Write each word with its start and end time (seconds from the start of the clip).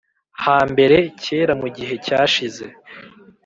hambere: 0.45 0.97
kera, 1.23 1.53
mu 1.61 1.67
gihe 1.75 1.93
cyashize 2.05 2.65